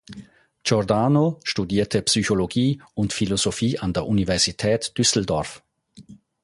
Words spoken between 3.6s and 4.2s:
an der